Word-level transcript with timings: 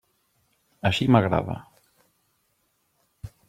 Així 0.89 1.07
m'agrada. 1.17 1.59